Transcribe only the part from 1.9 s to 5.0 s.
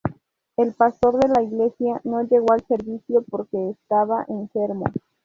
no llegó al servicio porque estaba enfermo.